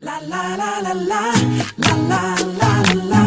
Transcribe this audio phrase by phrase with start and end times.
[0.00, 1.32] La la la la la.
[1.76, 3.22] La la la la.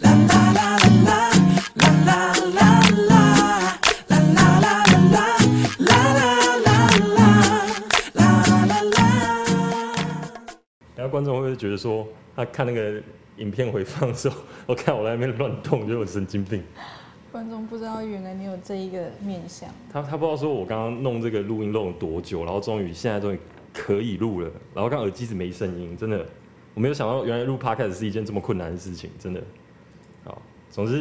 [0.00, 1.30] La la la la.
[1.74, 2.18] La la
[2.56, 2.68] la
[3.08, 3.20] la.
[4.08, 4.70] La la la
[5.12, 5.24] la.
[5.78, 6.26] La la
[6.64, 6.74] la
[7.16, 7.26] la.
[8.14, 8.26] La
[8.66, 9.00] la la.
[10.96, 12.06] 然后观众会不会觉得说，
[12.36, 13.02] 他看那个
[13.36, 14.36] 影片回放的时候，
[14.66, 16.62] 我看我在那边乱动，觉得我神经病。
[17.30, 23.40] 观众不知道原来你有这一个面相，他他不知道说我刚刚弄这个录音弄了多久，然后终于现在终于
[23.72, 26.26] 可以录了，然后刚耳机是没声音，真的
[26.74, 29.42] 我没有想到原来录 podcast 是一件这么困难的事情，真的。
[30.24, 30.40] 好，
[30.70, 30.98] 总之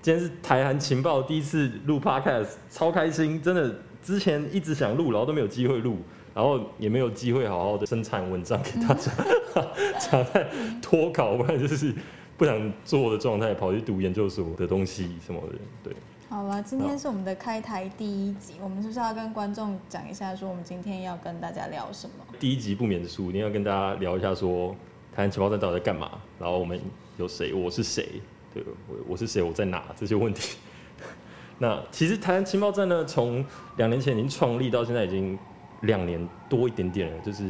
[0.00, 5.98] 今天是台韩情报第一次录 podcast，超开心，真的之前一直想录，然后都没有机会录。
[6.34, 9.12] 然后也没有机会好好的生产文章给大家，
[10.00, 10.48] 常在
[10.80, 11.94] 脱稿，不然就是
[12.38, 15.58] 不想做的状态，跑去读研究所的东西什么的。
[15.84, 15.92] 对，
[16.32, 22.24] 好了，今天是我们的开台第一集，我们是不是要跟观众讲一下，说我们今天要跟大家聊什么？
[22.40, 24.74] 第一集不免俗，一定要跟大家聊一下说
[25.14, 26.80] 台湾情报站到底在干嘛，然后我们
[27.18, 28.22] 有谁，我是谁，
[28.54, 30.56] 对我我是谁，我在哪这些问题。
[31.60, 33.44] 那其实台湾情报站呢，从
[33.76, 35.38] 两年前已经创立到现在已经
[35.82, 37.42] 两年多一点点了，就是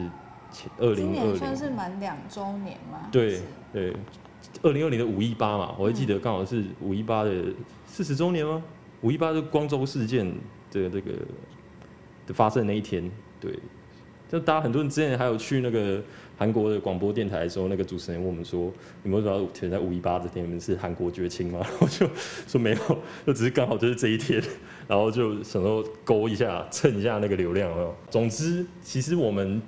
[0.50, 3.08] 前二今零二年算是，满两周年吗？
[3.12, 3.94] 对对，
[4.61, 7.45] 二零二零的五一八嘛，我还记得刚好是五一八的
[7.86, 8.62] 四十周年吗？
[9.00, 10.27] 五一八是光州事件
[10.70, 11.12] 的这个
[12.27, 13.53] 的发生的那一天，对，
[14.31, 16.00] 就大家很多人之前还有去那个
[16.39, 18.72] 韩国的广播电台的时候，那个主持人问我们说，
[19.03, 20.44] 你们为什么要选在五一八这天？
[20.44, 21.61] 你们是韩国绝情吗？
[21.81, 22.09] 我就
[22.47, 24.41] 说没有，就只是刚好就是这一天，
[24.87, 27.70] 然后就想说勾一下，蹭一下那个流量。
[28.09, 29.61] 总之，其实我们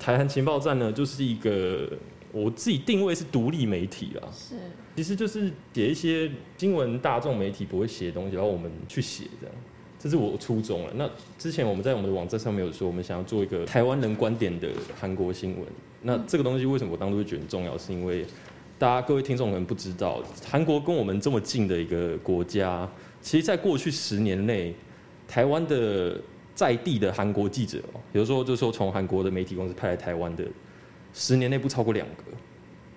[0.00, 1.88] 台韩情报站呢，就是一个
[2.36, 4.56] 我自己定位是独立媒体啦，是，
[4.94, 9.56] 其实就是写一些新闻大众媒体不会写的东西，然后我们去写这样。
[9.98, 10.92] 这是我初衷了。
[10.94, 14.68] 那之前我们在我们的网站上面有说，我们想要做一个台湾人观点的
[15.00, 15.64] 韩国新闻。
[16.02, 17.76] 那这个东西为什么我当初会觉得很重要？
[17.78, 18.24] 是因为
[18.78, 22.86] 大家各位听众可能不知道，韩国跟我们这么近的一个国家，
[23.22, 24.74] 其实在过去十年内，
[25.26, 26.20] 台湾的
[26.54, 30.44] 在地的韩国记者哦，有时候就是说从韩国的媒体公司派来台湾的，
[31.16, 32.22] 十年内不超过两个。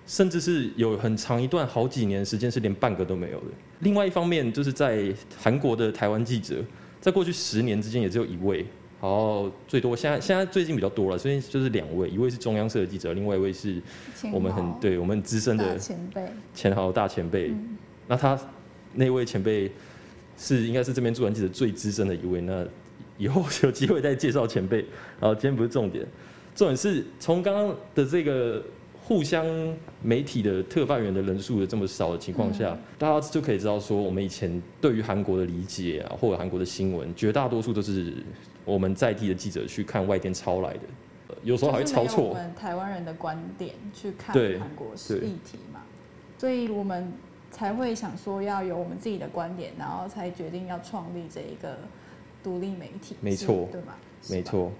[0.06, 3.46] 甚至是有很长一段好几年时间是连半个都没有的。
[3.78, 6.56] 另外一方面，就是在韩国的台湾记者，
[7.00, 8.66] 在过去十年之间也只有一位，
[9.00, 13.80] 然后最多现在现在最近比较多了，所以就是两位，一位是中央社的记者，另外一位是
[14.32, 17.50] 我们很对我们资深的前辈，前豪大前辈。
[17.50, 17.76] 嗯
[18.08, 18.36] 那他
[18.94, 19.70] 那位前辈
[20.36, 22.40] 是应该是这边驻韩记者最资深的一位。
[22.40, 22.66] 那
[23.16, 24.78] 以后有机会再介绍前辈。
[25.20, 26.04] 然后今天不是重点，
[26.60, 28.62] 重点是从刚刚的这个
[29.02, 29.46] 互相
[30.02, 38.12] 媒体的特派员的人数的这么少的情况下，大家就可以知道说，我们以前对于韩国的理解啊，或者韩国的新闻，绝大多数都是
[38.66, 40.80] 我们在地的记者去看外电抄来的，
[41.28, 42.24] 呃有时候还会抄错。
[42.24, 45.80] 我们台湾人的观点去看对韩国对议题嘛，
[46.36, 47.10] 所以我们
[47.50, 51.78] 才会想说要有我们自己的观点，然后才决定要创立这一个
[52.42, 53.96] 独立媒体，是没错对吧
[54.28, 54.42] 没。
[54.42, 54.70] 错。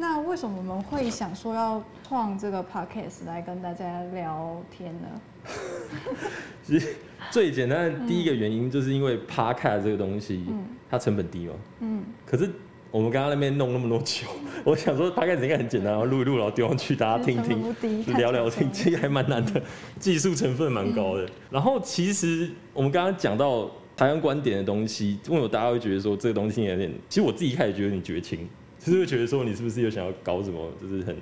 [0.00, 5.08] 那为什么我们会想说要创这个 podcast 来跟大家聊天呢？
[6.64, 6.94] 其实
[7.30, 10.44] 最简单的第一个原因，就是因为 Podcast 这个东西，
[10.88, 11.54] 它成本低嘛。
[11.80, 12.48] 嗯，可是
[12.92, 14.28] 我们刚刚那边弄那么多酒，
[14.64, 19.60] 我想说 Podcast 应该很简单，然后录一录，然后丢上去，大家听听聊聊天，其实还蛮难的，
[19.98, 21.28] 技术成分蛮高的。
[21.50, 26.88] 然后其实我们刚刚讲到台湾观点的东西，为什么大家会觉得说这个东西有点？
[27.08, 31.16] 其实我自己一开始觉得有点绝情，就是会觉得说你是不是又想要搞什么，就是很。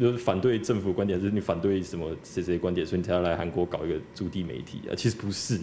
[0.00, 4.92] 就是反对政府观点，就是你反对什么谁谁观点，所以你才要来韩国搞一个驻地媒体啊？
[4.94, 5.58] 其实不是，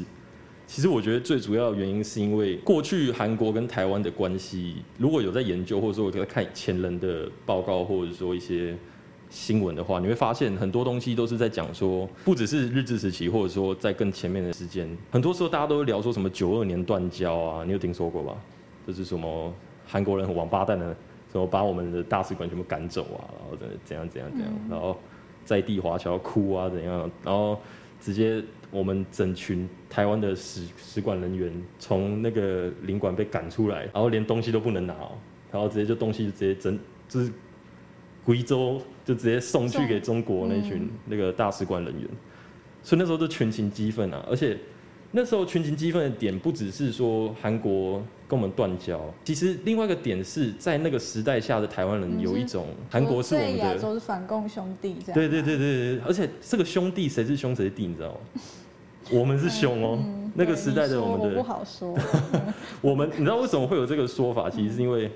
[0.65, 8.75] 其实我觉得最主要的原因是因为过去韩国跟台湾的关系，如果有在研究，或者说我在看前人的报告，或者说一些
[9.29, 18.35] 新闻的话，你会发现很多东西都是在讲说，不只是日治时期，或者说在更前面的时间，很多时候大家都聊说什么九二年断交啊，你有听说过吧？
[18.87, 19.53] 就是什么
[19.85, 20.95] 韩国人很王八蛋的，
[21.33, 24.97] 什么把我们的大使馆全部赶走啊，然后怎怎样怎样怎样，然后
[25.43, 27.59] 在地华侨哭啊怎样，然后
[27.99, 35.11] 直接我们整群台湾的使使馆人员从那个领馆被赶出来，然后连东西都不能拿、哦，
[35.51, 37.31] 然后直接就东西就直接整就是
[38.23, 42.07] 贵州就直接送去给中国那群那个大使馆人员，
[42.83, 44.57] 所以那时候就群情激愤啊，而且
[45.15, 53.79] 那时候群情激愤的点不只是说韩国跟我们断交，其实另外一个点是在那个时代下的台湾人有一种韩国是我们的亚的。
[53.79, 55.13] 洲是反共兄弟这样。
[55.13, 58.17] 对对对对对，而且这个兄弟谁是兄谁是弟，你知道吗？
[59.11, 61.95] 我们是兄哦、嗯那个时代的我们的，好说。
[62.81, 64.49] 我们你知道为什么会有这个说法？
[64.49, 65.11] 其实是因为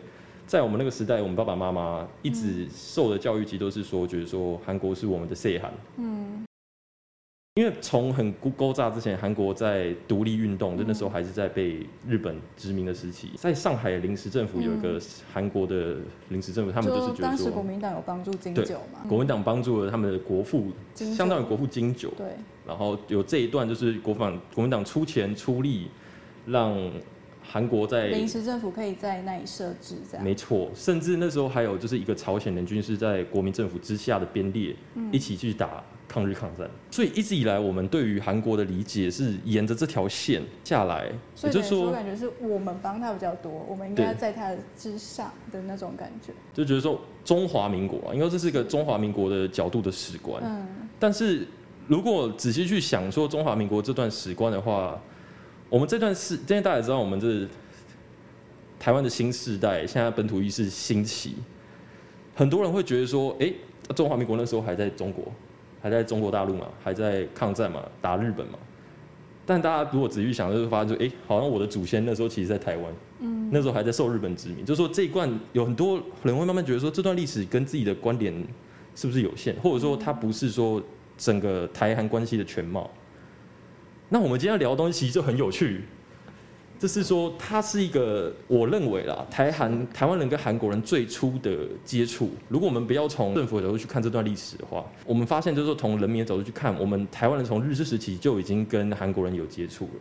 [0.45, 5.73] 在我们那个时代，我们爸爸妈妈一直受的教育，其实都是说，觉得说韩国是我们的 say 韩。
[5.97, 6.45] 嗯
[7.57, 15.01] 因为从很勾勾炸之前，韩国在独立运动，就那时候还是在被日本殖民的时期，在上海临时政府有一个
[15.33, 15.97] 韩国的
[16.29, 22.27] 临时政府，他们就是觉得当时国，民党有帮助金对九嘛，国民党帮助了他们的国父，相当于国父金九，对，
[22.67, 25.87] 然后有这一段就是国防国民党出钱出力，
[26.45, 26.77] 让
[27.49, 30.23] 韩国在临时政府可以在那里设置这样。
[30.23, 36.69] 没错，甚至那时候还有就是一个朝鲜联军是在国民政府之下的编列，嗯一起去打抗日抗战。
[36.91, 46.33] 所以一直以来，我们对于韩国的理解是沿着这条线下来，所以就是说，说感觉是我们帮他比较多，我们应该在他之上的那种感觉。
[46.53, 50.43] 就觉得说中华民国啊，因为这是一个中华民国的角度的史观。
[50.45, 50.67] 嗯
[50.99, 51.47] 但是
[51.87, 54.99] 如果仔细去想说中华民国这段史观的话，
[55.69, 57.45] 我们这段是，现在大家也知道，我们这
[58.79, 61.35] 台湾的新世代，现在本土意识兴起，
[62.33, 63.51] 很多人会觉得说，哎、
[63.95, 65.25] 中华民国那时候还在中国，
[65.81, 68.57] 还在中国大陆嘛，还在抗战嘛，打日本嘛。
[69.45, 78.33] 但大家如果仔细想，就会发现说，哎、好像我的祖先那时候其实在台湾，嗯那时候还在受日本殖民，就是说这一段有很多人会慢慢觉得说，这段历史跟自己的观点
[78.95, 80.81] 是不是有限，或者说它不是说
[81.17, 82.89] 整个台韩关系的全貌。
[84.09, 85.81] 那我们今天要聊的东西其实就很有趣，
[86.79, 92.29] 就是说它是一个我认为啦，台韩台湾人跟韩国人最初的接触。
[92.47, 99.91] 如果我们不要从政府的角度去看这段历史的话，我们发现就是说从人民的角度去看，我们台湾人从日治时期就已经跟韩国人有接触了。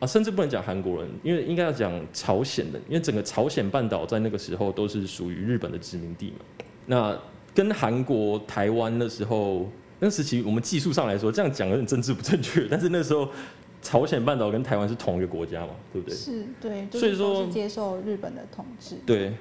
[0.00, 6.64] 啊，甚至不能讲韩国人，因为应该要讲朝鲜人，因为整个朝鲜半岛在那个时候都是属于日本的殖民地嘛。
[6.86, 7.18] 那
[7.54, 9.68] 跟韩国、台湾那时候
[10.00, 13.28] 那时期，我们技术上来说，这样讲有点政治不正确，但是那时候
[13.82, 16.16] 朝鲜半岛跟台湾是同一个国家嘛，对不对？
[16.16, 18.96] 是对，所以说接受日本的统治。
[19.06, 19.32] 对。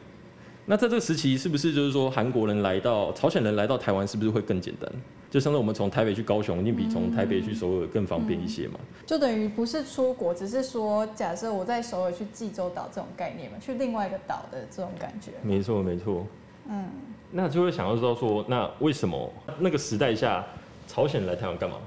[0.66, 4.88] 那在这个时期，是不是就是说韩国人来到朝鲜人来到台湾，是不是会更简单？
[5.32, 8.80] 就相当于我们从台北去高雄，一定比从台北去首尔更方便一些嘛？
[9.04, 15.32] 就等于不是出国，只是说，假设我在首尔去济州岛这种概念嘛，去另外一个岛的这种感觉。
[15.42, 16.28] 没错，没错。
[16.70, 16.90] 嗯，
[17.32, 20.46] 那就会想要知道说，那为什么那个时代下，
[20.88, 21.78] 朝鲜人来台湾干嘛？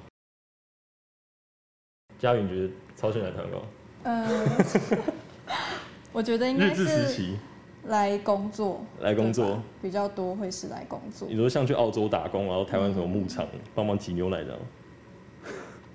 [2.19, 3.67] 嘉云觉得朝鲜来台湾干嘛？
[4.05, 5.03] 呃，
[6.13, 7.39] 我觉得应该日治时是期
[7.85, 14.59] 来工作，来工作，比较多会是来工作你，说像去澳洲打工，然后台湾什么牧场帮忙挤牛奶这样？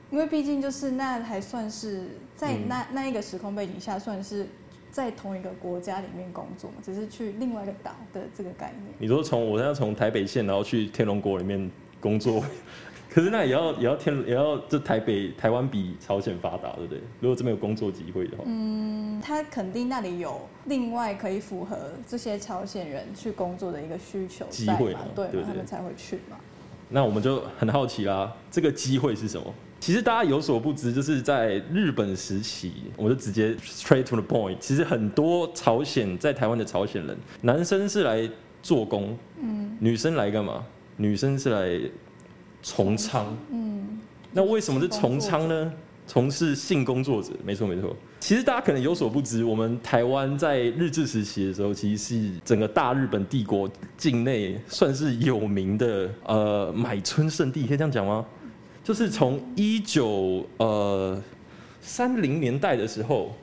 [0.10, 4.48] 因为毕竟就是那还算是在嗯那、那一个时空背景下，算是
[4.98, 8.92] 在同一个国家里面工作嘛，只是去另外一个岛的这个概念。
[8.98, 12.44] 你说从我现在从台北县，然后去天龙国里面工作，
[13.08, 17.00] 可是那也要也要天也要这台北台湾比朝鲜发达，对不对？
[17.20, 21.78] 如果这边有工作机会的话，嗯，他肯定那里有另外可以符合
[22.08, 26.38] 这些朝鲜人去工作的一个需求在机会嘛，对嘛，对对他们才会去嘛。
[26.90, 29.54] 那我们就很好奇啦，这个机会是什么？
[29.80, 34.58] 其实大家有所不知，就是在日本时期，我就直接 straight to the point。
[34.60, 38.30] 其实很多朝鲜在台湾的朝鲜人，男生是来
[38.62, 40.64] 做工，嗯女生来干嘛？
[40.98, 41.90] 女生是来
[42.62, 43.38] 从仓。
[43.52, 44.00] 嗯，
[44.34, 45.72] 那为什么是从仓呢？
[46.10, 47.94] 从事性工作者，没错没错。
[48.22, 58.26] 其实大家可能有所不知，我们台湾在日治时期的时候，其实是整个大日本帝国境内算是有名的呃买春圣地，可以这样讲吗？
[58.88, 61.21] 就是从一九呃
[61.81, 63.35] 三零年代的时候，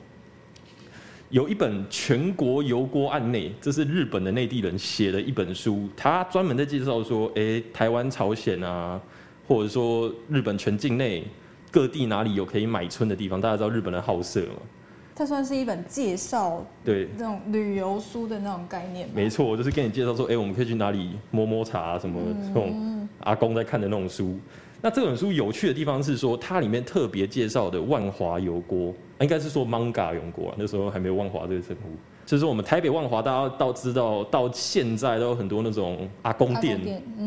[1.29, 8.99] 有一本全国油锅案内，这是日本的内地人写的一本书，他专门在介绍说，诶，台湾、朝鲜啊，
[9.47, 11.23] 或者说日本全境内
[11.69, 13.39] 各地哪里有可以买春的地方？
[13.39, 14.55] 大家知道日本人好色嘛？
[15.13, 19.13] 它算是一本介绍对，那种旅游书的那种概念吧。
[19.15, 24.39] 没错，我就是跟你介绍说，诶，我们可以去哪里摸摸茶、啊、什么这种阿公在看的那种书。
[24.85, 31.89] 那这本书有趣的地方是说，它里面特别介绍的万华油锅，应该是说 manga 油锅啊，那时候还没有万华这个称呼。
[32.23, 36.79] 就是我们台北万华，大家到知道到现在都有很多那种阿公店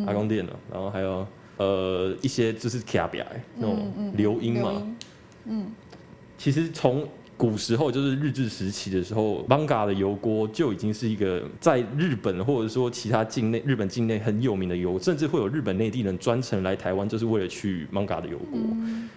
[0.07, 3.21] 阿公店，然后还有呃一些就是卡比
[3.57, 4.97] 那种流音嘛。
[5.47, 5.67] 嗯，
[6.37, 7.05] 其实从
[7.38, 18.59] 古时候就是日治时期的时候，manga 的油锅就已经是一个在日本或者说其他境内日本境内很有名的油，甚至会有日本内地人专程来台湾，就是为了去 manga 的油锅。
[18.61, 19.09] 嗯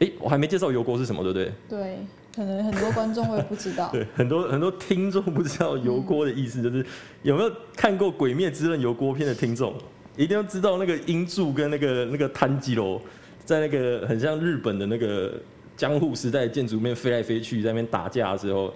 [0.00, 1.52] 哎、我还没介绍油锅是什么，对不对？
[1.68, 1.98] 对，
[2.34, 3.90] 可能很多观众会不知道。
[3.94, 6.84] 对，很多很多听众不知道油锅的意思，就是
[7.22, 9.74] 有没有看过《鬼灭之刃》油锅片的听众，
[10.16, 13.00] 一定要知道那个英柱跟那个那个炭治郎
[13.44, 15.40] 在那个很像日本的那个
[15.76, 18.72] 江户时代建筑面飞来飞去，在那边打架的时候，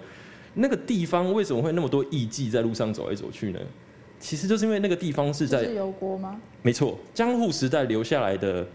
[0.53, 3.59] 那个地方为什么会那么多艺妓在路上走来走去呢？
[4.19, 6.39] 其实就是因为那个地方是在是油锅吗？
[6.61, 8.67] 没错，江户时代留下来的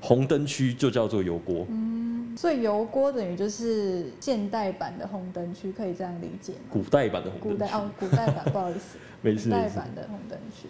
[0.00, 1.66] 红灯区就叫做油锅。
[1.70, 2.00] 嗯
[2.34, 6.58] 所以油锅等于就是现代版的红灯区，可以这样理解吗？
[6.70, 9.76] 古代版的红灯区，古代哦，古代版，不好意思，没古代事没事。
[9.76, 10.66] 版的红灯区。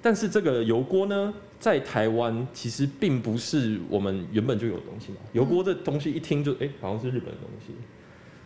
[0.00, 5.18] 但是这个油锅呢，在台湾其实并不是我们原本就有的东西嘛。
[5.32, 7.72] 油锅这东西一听就哎、好像是日本的东西。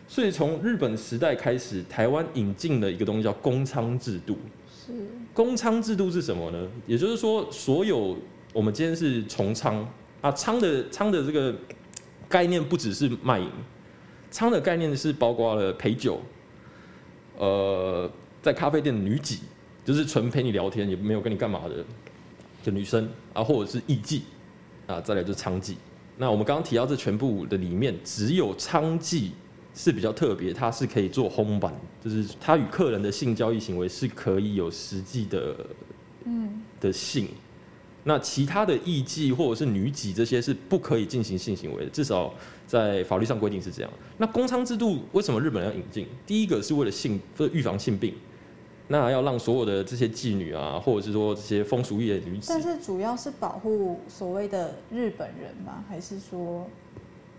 [0.07, 4.37] 所以从日本时代开始，台湾引进了一个东西叫公娼制度。
[4.67, 4.91] 是，
[5.33, 6.67] 公娼制度是什么呢？
[6.85, 8.17] 也就是说，所有
[8.51, 9.83] 我们今天是从娼
[10.21, 11.55] 啊，娼的娼的这个
[12.27, 13.49] 概念不只是卖淫，
[14.31, 16.19] 娼的概念是包括了陪酒，
[17.37, 19.39] 呃，在咖啡店的女几，
[19.85, 21.83] 就是纯陪你聊天，也没有跟你干嘛的
[22.63, 24.21] 的女生啊，或者是艺妓
[24.87, 25.75] 啊，再来就是娼妓。
[26.17, 29.29] 那我们刚刚提到这全部的里面，只有娼妓
[29.73, 35.55] 是比较特别，它是可以做烘板，就是它与客人的性交易行为是可以有实际的
[36.25, 37.27] 嗯，的性。
[38.03, 42.33] 那其他的艺妓或者是女妓这些是不可以进行性行为的，至少
[42.67, 43.89] 在法律上规定是这样。
[44.17, 46.05] 那公娼制度为什么日本人要引进？
[46.27, 48.13] 第一个是为了性，为了预防性病。
[48.87, 55.83] 那要让所有的这些妓女啊，或者是说这些风俗业的女子但，是主要是保护所谓的日本人吗？
[55.87, 56.67] 还是说，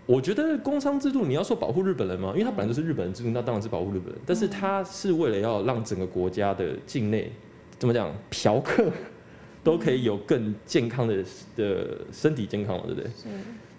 [0.05, 2.31] 我觉得工商制度你要说保护日本人吗？
[2.33, 4.15] 因为它本来就是日本人制度，那当然是保护日本人。
[4.25, 7.31] 但是它是为了要让整个国家的境内
[7.77, 8.91] 怎么讲，嫖客
[9.63, 11.23] 都可以有更健康的
[11.55, 13.09] 的身体健康嘛，对不对？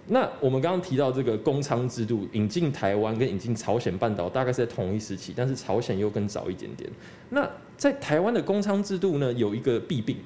[0.08, 6.88] 那我们刚刚提到这个公娼制度引进台湾跟引进朝鲜半岛大概是在同一时期，但是朝鲜又更早一点点。
[7.30, 10.16] 那在台湾的公娼制度呢，有一个弊病，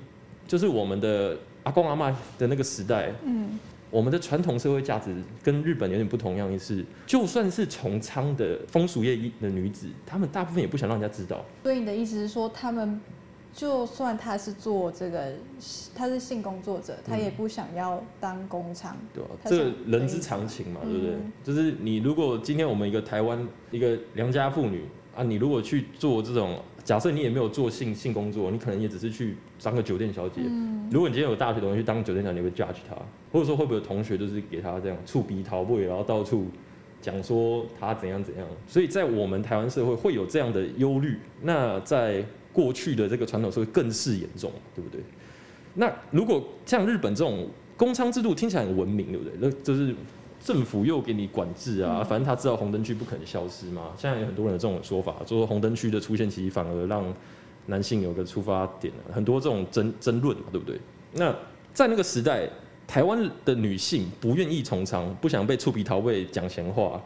[0.46, 3.58] 就是我们的阿公阿妈的那个时代，嗯，
[3.90, 11.42] 我们的传统社会价值跟日本有点不同样的是，就算是从娼的风俗业的女子，她们大部分也不想让人家知道。
[11.62, 13.00] 所以你的意思是说，他们
[13.52, 15.32] 就算他是做这个，
[15.94, 18.96] 他是性工作者，他也不想要当工厂。
[19.12, 21.10] 对啊、这个人之常情嘛，对不对？
[21.10, 24.84] 嗯就是你如果今天我们一个台湾一个良家妇女
[25.16, 30.40] 啊，你如果去做这种，假设你也没有做性性工作，你可能也只是去当个酒店小姐。
[30.44, 32.96] 嗯，如果你今天有大学同学去当酒店小姐，你会 judge 她，
[33.32, 36.46] 或者说会不会有同学就是给他这样触鼻逃位，然后到处
[37.02, 38.46] 讲说他怎样怎样？
[38.66, 45.00] 所以在我们台湾社会会有这样的忧虑，那在过去的这个传统社会更是严重，对不对？
[45.74, 49.32] 那如果像日本这种公娼制度听起来很文明，对不对？
[49.40, 49.94] 那就是
[50.42, 53.92] 政府又给你管制啊，嗯反正他知道红灯区不可能消失嘛。
[53.96, 57.04] 现在有很多人有这种说法，说红灯区的出现其实反而让
[57.66, 60.80] 男性有个出发点啊，很多这种争争论嘛，对不对？
[61.12, 61.34] 那
[61.72, 62.48] 在那个时代，
[62.86, 67.00] 台湾的女性不愿意从娼，不想被触鼻逃位讲闲话。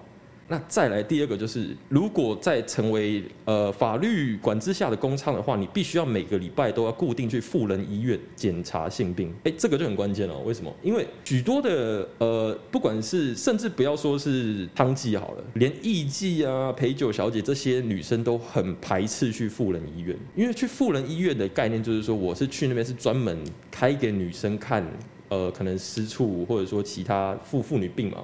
[0.47, 9.35] 那再来第二个就是，如果在成为呃法律管制下的公娼的话，你必须要每个礼拜都要固定去妇人医院检查性病。
[9.45, 10.39] 哎、这个就很关键了。
[10.41, 10.71] 为什么？
[10.83, 23.39] 因为许多的呃，不管是甚至不要说是汤妓好了，连艺妓啊、陪酒小姐这些女生都很排斥去妇人医院，因为去妇人医院的概念就是说，我是去那边是专门
[23.71, 24.87] 开给女生看，
[25.31, 28.19] 呃，可能私处或者说其他妇妇女病嘛。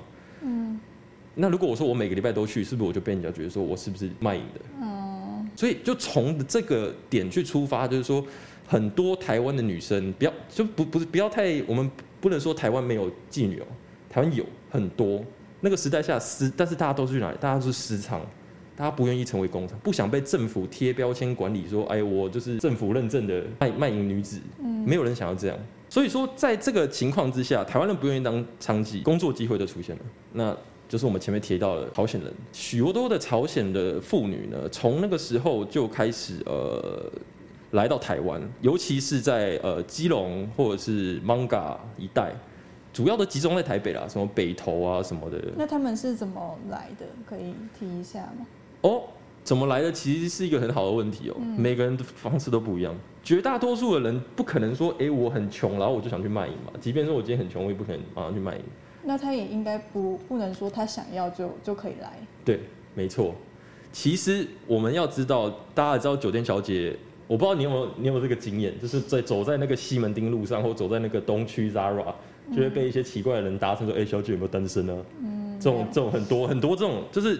[1.40, 4.60] 嗯那如果我说我每个礼拜都去，是不是我就被人家觉得说我是不是卖淫的？
[4.82, 8.22] 嗯，所以就从这个点去出发，就是说
[8.66, 13.66] 很多台湾的女生，不要就不不是不要太，我们不能说台湾没有妓女哦，
[14.10, 15.24] 台湾有很多。
[15.62, 17.38] 那个时代下私，但是大家都是去哪里？
[17.40, 18.20] 大家都是私娼，
[18.76, 25.58] 大家不愿意成为工厂，不想被政府贴标签管理，说哎我就是政府认证的卖卖淫女子，嗯没有人想要这样。
[25.88, 30.02] 所以说，在这个情况之下，台湾人不愿意当娼妓，工作机会就出现了。
[30.32, 30.56] 那
[30.90, 37.08] 就是我们前面提到的朝鲜人，许多的朝鲜的妇女呢，从那个时候就开始呃
[37.70, 42.32] 来到台湾，尤其是在呃基隆或者是 Manga 一带，
[42.92, 45.40] 主要都集中在台北啦，什么北投啊什么的。
[45.56, 47.06] 那他们是怎么来的？
[47.24, 48.44] 可以提一下吗？
[48.80, 49.04] 哦，
[49.44, 49.92] 怎么来的？
[49.92, 51.36] 其实是一个很好的问题哦。
[51.38, 52.92] 嗯每个人的方式都不一样，
[53.22, 56.72] 绝大多数的人不可能说，哎、我很穷，然后我就想去卖淫嘛。
[56.80, 58.62] 即便说我今天很穷，我也不可能马上去卖淫。
[59.10, 62.12] 那他也应该不不能说他想要就就可以来。
[62.44, 62.60] 对，
[62.94, 63.34] 没错。
[63.90, 72.14] 其实我们要知道，大家也知道酒店小姐，我不知道你有没有你有没有这个经验，就是在走在那个西门町路上，或走在那个东区 Zara，
[72.54, 77.34] 就会被一些奇怪的人搭讪说：“哎、小姐有没有单身呢、嗯，这种这种很多很多这种，就是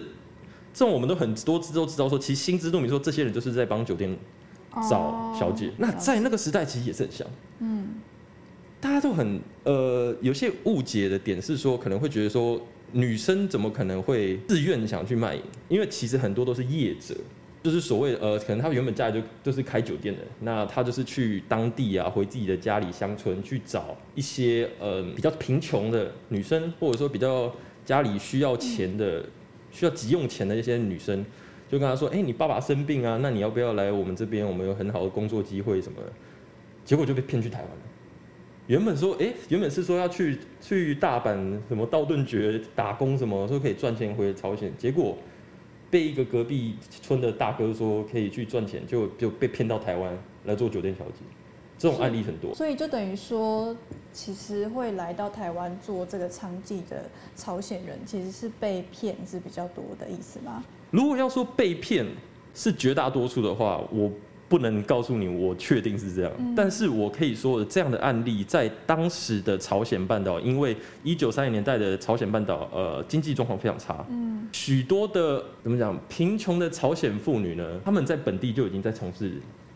[0.73, 4.13] 这种我们都很多知都知道说，其实心知肚明说这些人就是在帮酒店
[4.89, 5.71] 找小姐。
[5.77, 7.25] 那在那个时代其实也是很像。
[7.59, 7.80] 嗯
[8.81, 12.59] 大家都很呃有些误解的点是说，可能会觉得说
[12.91, 15.41] 女生怎么可能会自愿想去卖淫？
[15.69, 17.15] 因为其实很多都是业者。
[17.63, 27.53] 就是所谓呃，可能他原本家里就就是开酒店的，那他就是去当地啊，回自己的家里乡村去找一些呃比较贫穷的女生，或者说比较
[27.85, 29.23] 家里需要钱的、
[29.71, 31.23] 需要急用钱的一些女生，
[31.69, 34.43] 就跟他说：“哎、你爸爸生病啊，那你要不要来我们这边？
[34.43, 36.11] 我们有很好的工作机会什么的。”
[36.83, 37.77] 结果就被骗去台湾了。
[38.67, 41.35] 原本说，哎、原本是说要去去大阪
[41.67, 45.17] 什么道顿崛打工什么，说可以赚钱回朝鲜，结果
[45.89, 51.19] 被一个隔壁村的大哥说可以去赚钱，就就被骗到台湾来做酒店小姐。
[51.77, 52.53] 这种案例很多。
[52.53, 53.75] 所以就等于说，
[54.13, 60.63] 其实会来到台湾做这个娼妓的朝鲜人，其实是被骗是比较多的意思吗？
[60.91, 62.05] 如果要说被骗
[62.53, 64.11] 是绝大多数的话，我
[64.51, 79.31] 不能告诉你我确定是这样，但是我可以说这样的案例在当时的朝鲜半岛，因为一九三零年代的朝鲜半岛呃经济状况非常差，嗯，许多的怎么讲贫穷的朝鲜妇女呢，她们在本地就已经在从事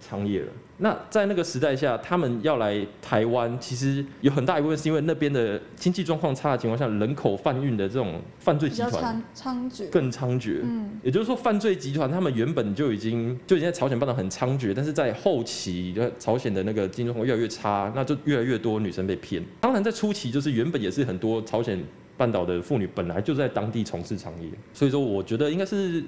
[0.05, 0.47] 娼业了。
[0.77, 9.89] 那在那个时代下，他们要来台湾，其实有很大一部分是因为那边的经济状况差的情况下，人口贩运的这种犯罪集团猖猖獗。
[9.89, 10.59] 更猖獗。
[10.63, 19.41] 嗯，也就是说，犯罪集团他们原本就已经就已经在朝鲜半岛很猖獗，但是在后期，就朝鲜的那个经济状况越来越差，那就越来越多女生被骗。
[19.61, 21.81] 当然，在初期，就是原本也是很多朝鲜
[22.17, 26.03] 半岛的妇女本来就在当地从事娼业，所以说我觉得应该是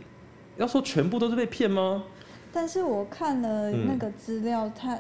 [0.57, 2.03] 要说全部都是被骗吗？
[2.51, 4.97] 但是我看了嗯那个资料，他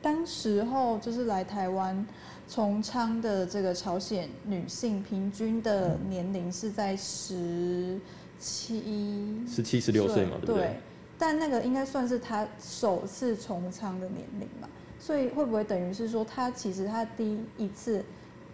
[0.00, 2.06] 当时候就是来台湾
[2.46, 7.98] 从昌的这个朝鲜女性，平均的年龄是在十
[8.38, 10.76] 七十七、十六岁嘛，对不对？
[11.18, 14.68] 但那个应该算是他首次从仓的年龄嘛，
[15.00, 18.04] 所以会不会等于是说，他其实他第一次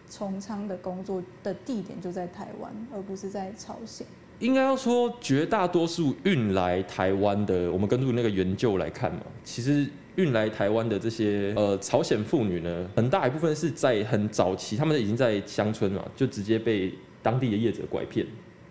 [0.08, 4.06] 从仓的工作的地点就在台湾，而不是在朝鲜？
[4.42, 18.26] 应该要说，绝大多数运来台湾的，我们根据那个研究来看嘛，其实运来台湾的这些呃朝鲜妇女呢，很大一部分是在很早期，他们已经在乡村嘛，就直接被当地的业者拐骗。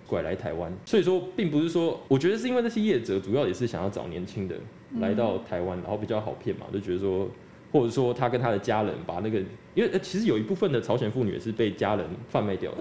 [0.06, 4.58] 拐来台湾，所以说并不是说，我觉得是因为那些业者主要也是想要找年轻的
[5.00, 7.30] 来到台湾，然后比较好骗嘛，就觉得说，
[7.72, 9.40] 或者说他跟他的家人把那个，
[9.74, 12.80] 因为其实有一部分的朝鲜妇女也是被家人贩卖掉的，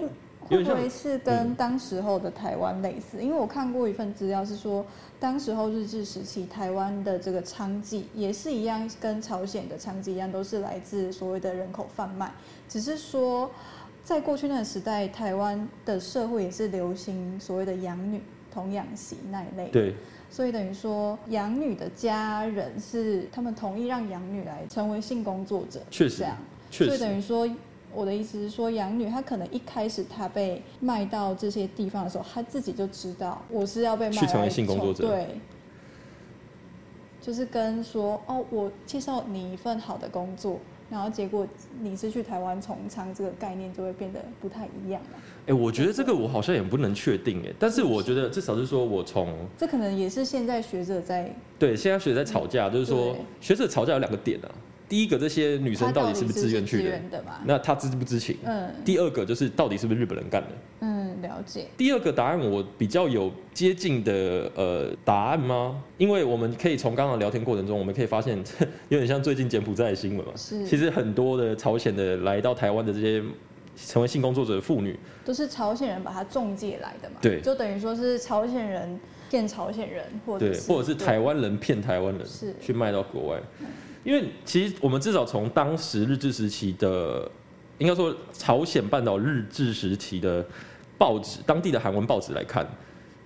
[0.57, 3.21] 会不会是跟当时候的台湾类似？
[3.21, 4.85] 因为我看过一份资料是说，
[5.19, 12.31] 当时候日治时期台湾的这个娼妓也是一样，跟朝鲜的娼妓一样，都是来自所谓的人口贩卖，
[12.67, 13.49] 只是说。
[14.03, 18.19] 在过去那个时代，台湾的社会也是流行所谓的养女、
[18.51, 19.93] 童养媳那一类，对，
[20.27, 26.35] 所以等于说养女的家人是他们同意让养女来成为性工作者，确实这样，
[26.71, 27.47] 确所以等，于说，
[27.93, 35.27] 我的意思是说，养女她可能一开始她被卖到这些地方的时候，她自己就知道我是要被卖去成为性工作者对，
[37.21, 41.47] 就是跟说哦，我介绍你一份好的工作，然后结果
[41.79, 45.19] 你是去台湾从仓，这个概念就会变得不太一样了。
[45.47, 54.47] 哎、我觉得这个我好像也不能确定哎，但是我觉得至少是说我从这可能也是现在学者在对现在学者在吵架，就是说学者吵架有两个点啊，
[54.91, 57.23] 第一个这些女生到底是不是自愿去的，的？
[57.45, 58.35] 那她知不知情？
[58.43, 60.49] 嗯第二个就是到底是不是日本人干的？
[60.81, 61.67] 嗯，了解。
[61.77, 65.81] 第二个答案我比较有接近的呃答案吗？
[65.97, 68.37] 因为我们可以从刚刚的聊天过程中，我们可以发现
[68.89, 70.33] 有点像最近柬埔寨的新闻嘛。
[70.35, 73.23] 是其实很多的朝鲜的来到台湾的这些
[73.77, 77.15] 成为性工作者的妇女，都是朝鲜人把她中介来的嘛？
[77.21, 78.99] 对就等于说是朝鲜人
[79.29, 83.39] 骗朝鲜人，或者或者是台湾人骗台湾人是去卖到国外。
[84.03, 87.29] 因为其实我们至少从当时日治时期的，
[87.77, 90.45] 应该说朝鲜半岛日治时期的
[90.97, 92.67] 报纸，当地的韩文报纸来看，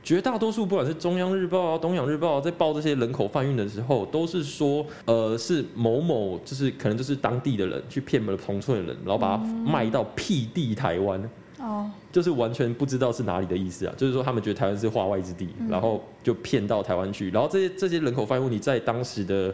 [0.04, 11.30] 绝大多数不管是中央日报啊、东洋日报、啊、在报这些人口贩运的时候，都是说，呃，是某某就是可能就是当地的人去骗了同村的人，然后把它卖到僻地台湾。
[11.58, 19.52] 哦，就是完全不知道是哪里的意思啊，就是说他们觉得台湾是化外之地，然后就骗到台湾去，然后这些这些人口贩运问题在当时的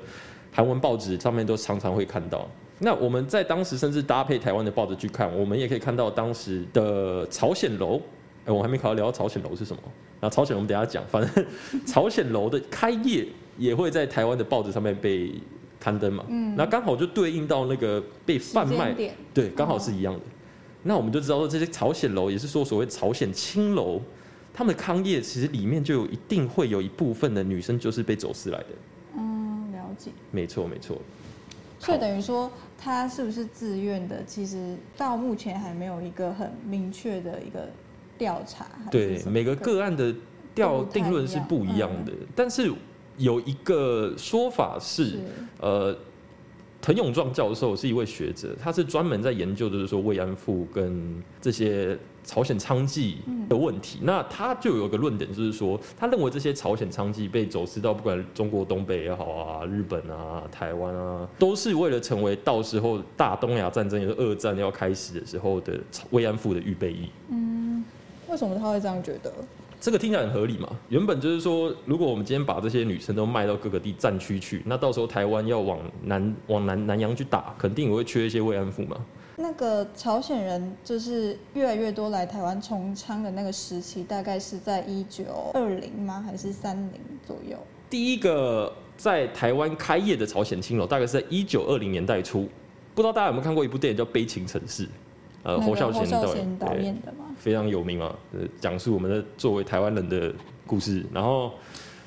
[0.52, 2.48] 韩文报纸上面都常常会看到。
[2.80, 8.02] 那我们在当时甚至搭配台湾的报纸去看，我们也可以看到当时的朝鲜楼。
[8.44, 9.82] 哎，我还没考虑聊到朝鲜楼是什么。
[10.20, 11.46] 那朝鲜楼我们等下讲，反正
[11.86, 15.32] 朝鲜楼的开业也会在台湾的报纸上面被
[15.80, 16.26] 刊登嘛。
[16.28, 18.96] 嗯那刚好就对应到那个被贩卖
[19.32, 20.22] 对，刚好是一样的。
[20.82, 24.02] 那我们就知道说，这些朝鲜楼也是说所谓朝鲜青楼，
[24.52, 28.70] 他们的康业其实里面就有一定会有一部分的女生就是被走私来的。
[30.32, 30.98] 没错，没错。
[31.80, 37.68] 所以等于说他是不是自愿的，其实到目前还没有一个很明确的一个
[38.18, 38.68] 调查。
[38.92, 40.14] 对每个个案的
[40.54, 42.72] 调定论是不一样的，但是
[43.18, 45.20] 有一个说法是，是
[45.60, 45.98] 呃，
[46.82, 53.18] 滕永壮教授是一位学者，他是专门在研究，就是说慰安妇跟这些朝鲜娼妓
[53.48, 54.00] 的问题。
[54.02, 67.10] 那他就有一个论点，就是说，他认为这些朝鲜娼妓被走私到不管中国东北也好啊、日本啊、台湾啊，都是为了成为到时候大东亚战争，也就是二战要开始的时候的慰安妇的预备役。
[67.30, 67.86] 嗯，
[68.28, 69.32] 为什么他会这样觉得？
[69.82, 70.70] 这个听起来很合理嘛？
[70.90, 78.96] 原本就是说，如果我们今天把这些女生都卖到各个地战区去，那到时候台湾要往南往南南洋去打，肯定也会缺一些慰安妇嘛。
[79.38, 86.24] 那个朝鲜人就是越来越多来台湾从娼的那个时期，大概是在一九二零吗？
[86.24, 87.58] 还是三零左右？
[87.90, 92.48] 第一个在台湾开业的朝鲜青楼，大概是在一九二零年代初。
[92.94, 94.86] 不知道大家有没有看过一部电影叫《悲情城市》？
[95.44, 97.26] 呃，侯孝贤导演导对演的嘛。
[97.38, 100.32] 非常有名嘛，呃，讲述我们的作为台湾人的
[100.68, 101.04] 故事。
[101.12, 101.52] 然后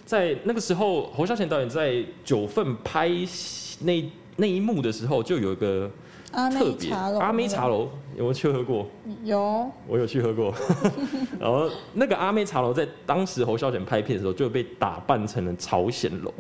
[0.04, 3.10] 在那个时候，侯孝贤导演在九份拍
[3.80, 5.90] 那那一幕的时候，就有一个
[6.32, 8.86] 阿特别妹茶楼，阿妹茶楼，有没有去喝过？
[9.24, 10.54] 有，我有去喝过。
[11.40, 16.32] 然后那个阿妹茶楼在当时侯孝贤拍片的时候，就被打扮成了朝鲜楼。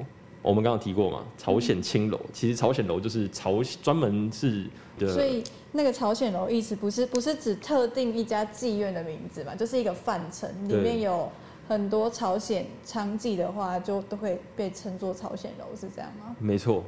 [0.44, 4.66] 我们刚刚提过嘛，朝鲜青楼，其实朝鲜楼就是朝专门是
[4.98, 11.32] 的，所以那个朝鲜楼意思不是不是指特定一家妓院的名字嘛，就是一个范畴，里面有
[11.66, 16.36] 很多朝鲜娼妓的话，就都会被称作朝鲜楼，是这样吗？
[16.38, 16.84] 没错，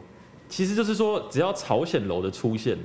[0.51, 2.77] 其实就是说，只要朝鲜楼的出现，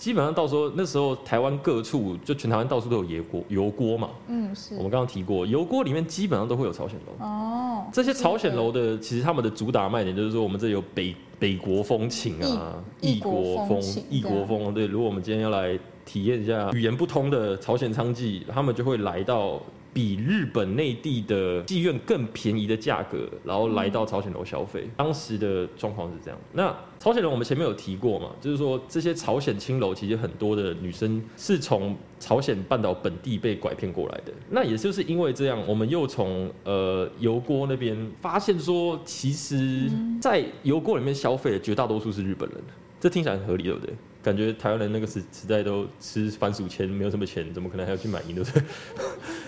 [0.00, 4.08] 基本上到时候那时候台湾各处就全台湾到处都有油锅油锅嘛。
[4.28, 4.80] 嗯，是我。
[4.80, 7.22] 们刚刚提过，油锅里面基本上都会有朝鲜楼。
[7.22, 14.72] 哦，这些朝鲜楼的，其实他们的主打卖点就是说，我们这有北北国风情啊，异异国风异国风。
[14.72, 19.60] 对，如果我们今天要来体验一下语言不通的朝鲜娼妓，他们就会来到
[19.92, 24.88] 比日本内地的妓院更便宜的价格，然后来到朝鲜楼消费。
[24.96, 26.38] 当时的状况是这样。
[26.52, 34.32] 那朝鲜楼我们前面有提过嘛，就是说这些朝鲜青楼其实很多的女生是从朝鲜半岛本地被拐骗过来的。
[34.48, 42.58] 那也就是因为这样，我们又从呃油锅那边发现说，其实在油锅里面消费的绝大多数是日本人。
[43.00, 43.94] 这听起来很合理，对不对？
[44.22, 48.62] 感觉台湾人那个时时代都吃番薯钱，没有什么钱，怎么可能还要去买银，对不对？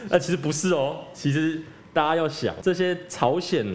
[0.09, 1.61] 那其实不是哦，其实
[1.93, 3.67] 大家要想，这些朝鲜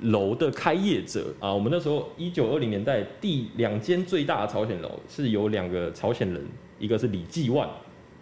[0.00, 6.42] 楼的开业者啊，我们那时候一九二零年代第两间最大的朝鲜楼是由两个朝鲜人，
[6.78, 7.68] 一个是李继万，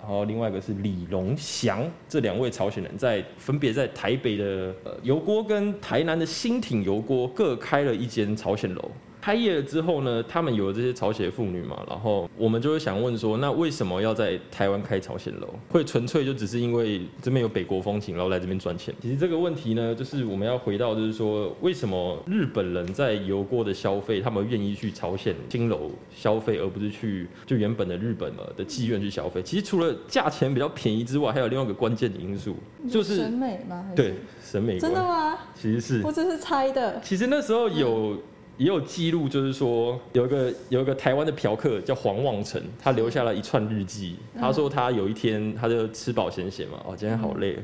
[0.00, 8.90] 然后另外一个是李荣祥，这两位朝鲜人在分别在台北的呃油锅跟台南的新町油锅各开了一间朝鲜楼。
[9.24, 15.48] 开业了之后呢，他们有这些朝鲜妇女嘛，然后我们就会想问说，那为什么要在台湾开朝鲜楼？
[15.70, 18.94] 会纯粹就只是因为这边有北国风情，然后来这边赚钱？
[19.00, 29.42] 其实这个问题呢，就是我们要回到，就是说，为什么日本人在游过的消费，他们愿意去朝鲜青楼消费，而不是去就原本的日本的妓院去消费？
[29.42, 32.56] 其实除了价钱比较便宜之外，还有另外一个关键的因素，
[32.90, 33.90] 就是审美吗？
[33.96, 35.38] 对审美真的观，吗？
[35.54, 37.00] 其实是我只是猜的。
[37.00, 38.18] 其实那时候有、
[38.56, 44.16] 也有记录，就是说有一个有一个台湾的嫖客叫黄望成，他留下了一串日记。
[44.38, 47.58] 他说他有一天他就吃饱闲闲嘛，哦，今天好累。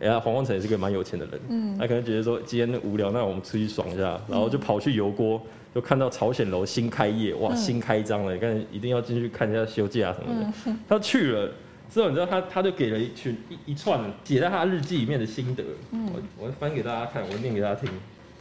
[0.00, 1.78] 哎呀，黄望成也是个蛮有钱的人，嗯。
[1.78, 5.40] 他可能觉得说今天无聊，那我们出去爽一下，然后就跑去油锅，
[5.72, 7.56] 就看到朝鲜楼新开业，哇，嗯。
[7.56, 10.76] 新开张了，看一定要进去看一下休假什么的。
[10.88, 11.48] 他去了
[11.88, 17.88] 之后，你知道他他就给了一群一一串写在他日记里面的心得，我我翻给大家看，我念给大家听。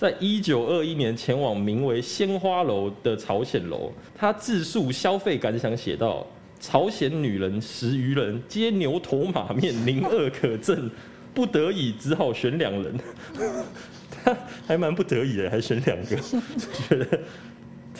[0.01, 6.25] 在一九二一年前往名为鲜花楼的朝鲜楼，他自述消费感想写道：
[6.59, 10.89] 朝鲜女人十余人，皆牛头马面，宁恶可憎，
[11.35, 12.95] 不得已只好选两人。
[14.23, 14.35] 他
[14.65, 16.15] 还蛮不得已的，还选两个，
[16.89, 17.19] 觉得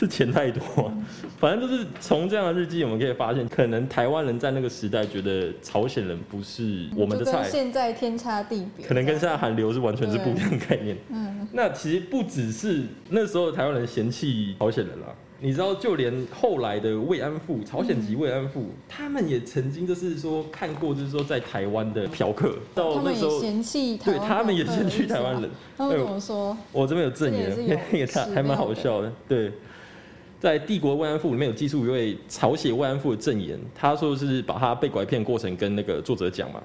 [0.02, 0.92] 是钱太多啊、
[1.40, 8.84] 反正就是从这样的日记，我们可以发现，可能台湾人在那个时代觉得朝鲜人不是我们的菜现在天差地别。
[8.88, 10.98] 可能跟现在韩流是完全是不一样的概念。
[11.10, 15.06] 嗯，那其实不只是那时候台湾人嫌弃朝鲜人啦，
[15.40, 25.48] 你知道，就连后来的慰安妇，朝鲜籍慰安妇，他们也曾经就是说看过，就是说在台湾的嫖客，到那时候，也嫌弃台对他们也嫌弃台湾人。
[25.78, 26.58] 他们怎么说？
[26.72, 29.12] 我这边有证言，这个也是有那个他史还蛮好笑的。
[29.28, 29.52] 对，
[30.42, 36.60] 在帝国慰安妇里面有记述一位朝鲜慰安妇的证言，他说是把他被拐骗过程跟那个作者讲嘛。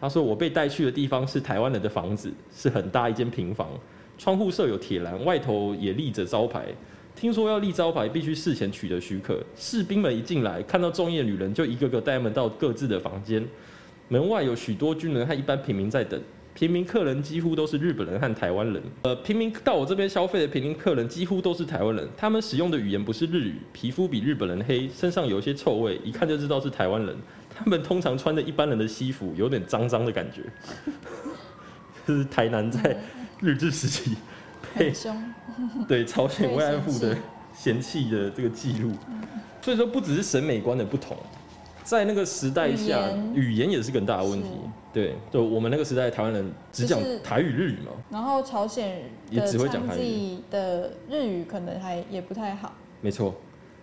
[0.00, 3.68] 他说我被带去的地方是台湾人的房子，是很大一间平房，
[4.16, 6.64] 窗户设有铁栏，外头也立着招牌。
[7.14, 9.38] 听说要立招牌，必须事前取得许可。
[9.54, 13.46] 士兵们一进来，看到中夜女人，就一个个带他们到各自的房间。
[14.08, 16.18] 门外有许多军人和一般平民在等。
[16.58, 18.82] 平民客人几乎都是日本人和台湾人。
[19.02, 27.16] 呃，平民到我这边消费的平民客人几乎都是台湾人，他们使用的语言不是日语，皮肤比日本人黑，身上有一些臭味，一看就知道是台湾人。
[27.48, 30.42] 他们通常穿着一般人的西服，有点脏脏的感觉。
[32.04, 32.96] 这 是台南在
[33.38, 34.16] 日治时期
[34.76, 34.92] 被，
[35.86, 37.16] 对朝鲜慰安妇的
[37.54, 38.90] 嫌弃的这个记录。
[39.62, 41.16] 所以说，不只是审美观的不同，
[41.84, 42.98] 在那个时代下，
[43.32, 44.67] 语语言也是个很大的问题是。
[44.92, 50.00] 对，就我们那个时代，台湾人只讲台语、日语嘛，然后朝鲜也只会讲娼台语。
[50.00, 53.34] 妓的日语可能还也不太好，没错。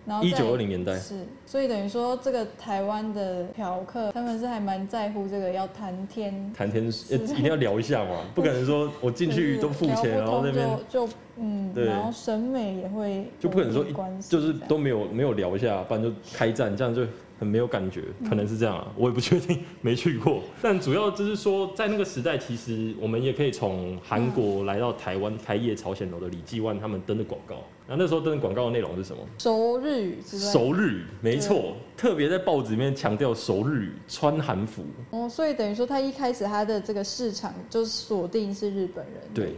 [0.08, 11.86] 然后一九二零年代，是，所以等于说这个台湾的嫖客，他们是还蛮在乎这个要谈天，谈天呃一定要聊一下嘛， 不可能说我进去都付钱，然后那边就就嗯，对。
[11.86, 13.92] 然后审美也会就不可能说一
[14.30, 17.02] 就是都没有没有聊一下，不然就开战，这样就
[17.38, 18.30] 很没有感觉，嗯。
[18.30, 20.42] 可能是这样啊，我也不确定，没去过。
[20.62, 27.56] 但主要就是说，在那个时代，其实我们也可以从韩国来到台湾开业朝鲜楼的李继万他们登的广告，
[27.88, 29.22] 然后那时候登的广告的内容是什么？
[29.38, 39.54] 熟日语之类熟日语，没错，特别在报纸里面强调熟日语，穿韩服，哦，所以等于说他一开始他的这个市场就锁定是日本人对，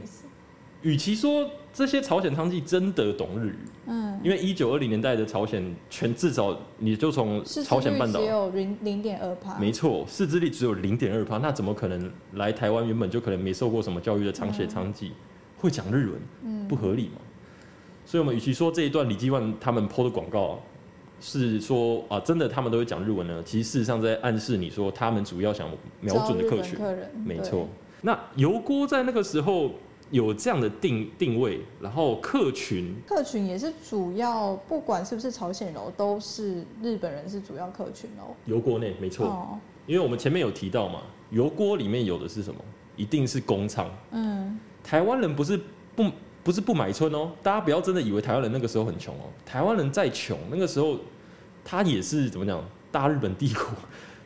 [0.81, 8.19] 与其说这些朝鲜娼妓真的懂日语，嗯，因为一九二零年代的朝鲜全至少你就从朝鲜半岛。
[8.19, 15.11] 只有零零点二趴，没错，识字率只有零点二趴，那怎么可能来台湾原本就可能没受过什么教育的长血娼妓、
[15.55, 16.19] 会讲日文？
[16.45, 16.67] 嗯。
[16.67, 17.21] 不合理嘛？
[18.07, 20.59] 所以我们与其说这一段李继万他们 PO 的广告
[21.21, 25.69] 是说啊，真的他们都会讲日文呢，其实事实上在暗示你说他们主要想
[26.01, 26.79] 瞄准的客群，
[27.23, 27.69] 没错。
[28.01, 29.71] 那油锅在那个时候
[30.09, 38.35] 有这样的定定位，然后客群客群也是主要，不管是不是朝鲜楼，都是日本人是主要客群哦。
[38.45, 42.59] 油锅内没错，哦，因为我们前面有提到嘛，油锅里面有的是什么？
[42.95, 43.89] 一定是工厂。
[44.11, 45.59] 嗯，台湾人不是
[45.95, 46.09] 不
[46.43, 49.29] 不是不买春哦，大家不要真的以为台湾人那个时候很穷哦。
[49.45, 50.97] 台湾人再穷，那个时候
[51.63, 52.63] 他也是怎么讲？
[52.89, 53.65] 大日本帝国，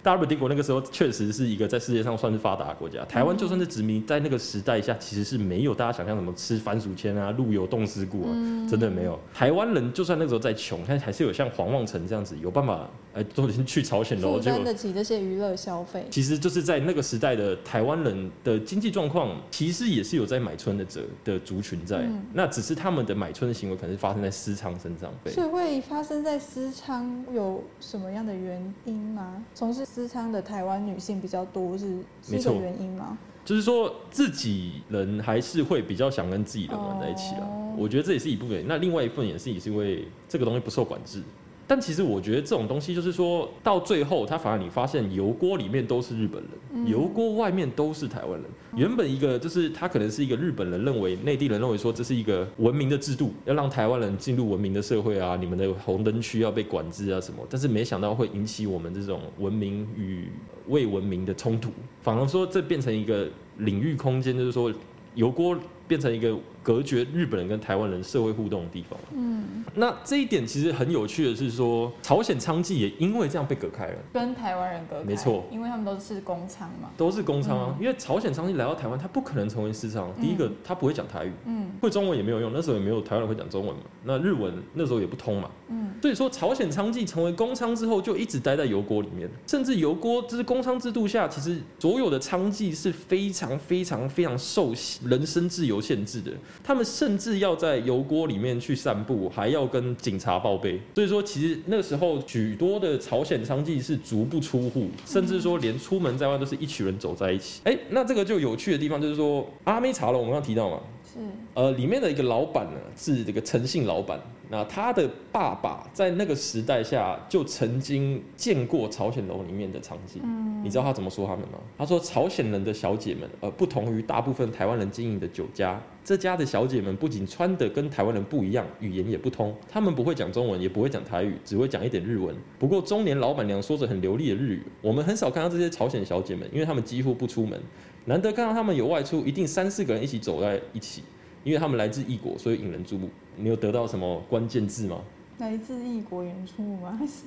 [0.03, 3.05] 大日本帝国那个时候确实是一个在世界上算是发达的国家。
[3.05, 8.31] 台湾就算是殖民，在那个时代下，其实是没有大家想象什么吃番薯签啊、路有冻尸骨啊，
[8.67, 9.19] 真的没有。
[9.33, 16.05] 台湾人就算那个时候再穷，但还是有像黄望成这样子有办法，哎，都已经去朝鲜了，负担得起这些娱乐消费。
[16.09, 25.13] 其实就是在那个时代的台湾人的经济状况，其实也是有在买春的者的族群在，嗯那只是他们的买春的行为可能是发生在私娼身上。
[25.23, 29.43] 对所以会发生在私娼有什么样的原因吗？
[29.53, 33.17] 从事私娼的台湾女性比较多是是一个原因吗？
[33.43, 37.41] 就是说自己人还是会比较想跟自己人玩在一起啦。
[37.41, 38.65] 哦我觉得这也是一部分。
[38.67, 41.23] 那另外一部分也是也是因为这个东西不受管制。
[41.71, 48.43] 但其实我觉得这种东西就是说到最后，他反而你发现油锅里面都是日本人，嗯油锅外面都是台湾人。
[48.75, 57.39] 原本一个就是他可能是一个日本人认为内地人认为说这是一个文明的制度，要让台湾人进入文明的社会啊，你们的红灯区要被管制啊什么。
[57.49, 60.27] 但是没想到会引起我们这种文明与
[60.67, 61.69] 未文明的冲突，
[62.01, 63.29] 反而说这变成一个
[63.59, 64.69] 领域空间，就是说
[65.15, 65.57] 油锅
[65.87, 68.99] 变成一个隔绝日本人跟台湾人社会互动的地方。
[69.13, 73.95] 嗯，那这一点其实很有趣的是说，朝鲜娼妓也因为这样被隔开了。
[74.13, 76.91] 跟台湾人隔开，没错因为他们都是公娼嘛。
[76.97, 80.07] 都是公娼啊，嗯因为朝鲜娼妓来到台湾，他不可能成为私娼。
[80.21, 83.81] 第一个，他不会讲台语，嗯会中文也没有用，那时候也没有台湾人会讲中文嘛。
[84.03, 94.73] 那日文那时候也不通嘛，嗯，所以说朝鲜娼妓成为公娼之后，就一直待在油锅里面，甚至油锅就是公娼制度下，其实所有的娼妓是非常非常非常受
[95.05, 96.31] 人身自由限制的，
[96.63, 100.79] 他们甚至要在油锅里面去散步，还要跟警察报备。
[100.95, 107.61] 所以说，其实那个时候许多的朝鲜娼妓是足不出户，甚至说连出门在外都是一群人走在一起。
[107.63, 111.19] 哎，那这个就有趣的地方就是说，阿妹茶楼我们刚刚提到嘛，是
[111.53, 120.21] 呃，里面的一个老板呢是这个诚信老板，那他的爸爸在那个时代下就曾经见过朝鲜楼里面的场景。
[120.23, 121.57] 嗯你知道他怎么说他们吗？
[121.75, 132.35] 他说朝鲜人的小姐们，呃，不同于大部分台湾人经营的酒家，这家的小姐们不仅穿的跟台湾人不一样，语言也不通，他们不会讲中文，也不会讲台语，只会讲一点日文。
[132.59, 137.59] 不过中年老板娘说着很流利的日语，我们很少看到这些朝鲜小姐们，因为她们几乎不出门，
[138.05, 141.01] 难得看到她们有外出，一定三四个人一起走在一起。
[141.43, 143.09] 因为他们来自异国，所以引人注目。
[143.35, 145.01] 你有得到什么关键字吗？
[145.39, 146.95] 来自异国原住民吗？
[146.99, 147.23] 还 是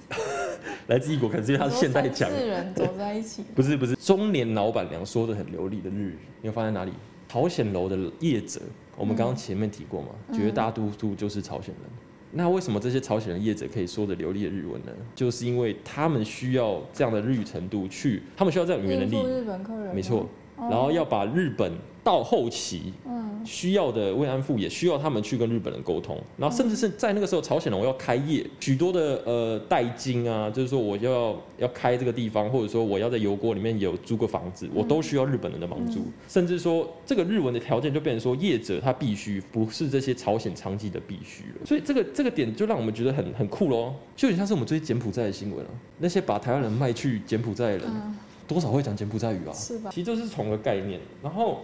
[0.86, 3.96] 来自异国，可能是因为他是现代讲，四人走在一起，不是不是。
[3.96, 6.92] 中年老板娘说的很流利的日语，你有发现哪里？
[7.28, 8.60] 朝鲜楼的业者，
[8.96, 11.90] 我们刚刚前面提过嘛，嗯绝大多数就是朝鲜人。
[12.30, 14.92] 那为什么这些朝鲜人业者可以说的流利的日文呢？
[15.16, 20.20] 就是因为他们需要这样的日语程度去，他们需要这样语言能力，日本客人，没错。
[20.56, 21.72] 哦然后要把日本
[22.04, 23.24] 到后期嗯。
[23.44, 47.86] 需要的慰安妇也需要他们去跟日本人沟通，然后甚至是在那个时候，朝鲜人我要开业，许多的呃代金啊，就是说我要要开这个地方，或者说我要在油锅里面有租个房子，我都需要日本人的帮助，甚至说这个日文的条件就变成说业者他必须不是这些朝鲜娼妓的必须了，所以这个这个点就让我们觉得很很酷咯，就有点像是我们追柬埔寨的新闻啊，那些把台湾人卖去柬埔寨的人。
[47.88, 49.90] 嗯，多少会讲柬埔寨语啊，是吧？
[49.90, 51.00] 其实就是同个概念。
[51.22, 51.60] 然后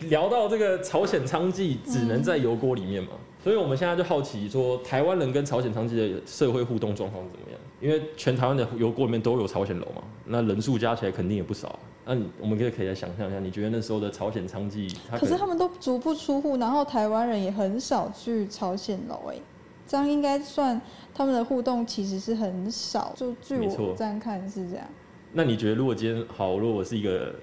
[0.00, 3.10] 聊到这个朝鲜娼妓只能在油锅里面嘛，
[3.42, 7.60] 所以我们现在就好奇说，台湾人跟朝鲜娼妓的社会互动状况怎么样？
[7.80, 11.78] 因为全台湾的油锅里面都有朝鲜楼嘛，那人数加起来肯定也不少啊。
[12.06, 19.36] 那你我们可以可以来想象一下，你觉得那时候的朝鲜娼妓，可是他们都足不出户，然后台湾人也很少去朝鲜楼，哎，
[19.86, 20.80] 这样应该算
[21.14, 24.86] 他们的互动其实是很少，就据我这样看是这样。
[25.32, 27.34] 那你觉得如果今天好，如果我是一个